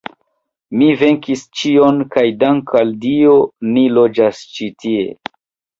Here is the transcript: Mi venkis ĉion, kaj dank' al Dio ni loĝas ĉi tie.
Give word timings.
Mi 0.81 0.87
venkis 1.01 1.43
ĉion, 1.61 2.01
kaj 2.17 2.25
dank' 2.45 2.75
al 2.83 2.97
Dio 3.07 3.39
ni 3.77 3.87
loĝas 4.01 4.45
ĉi 4.57 4.75
tie. 4.83 5.11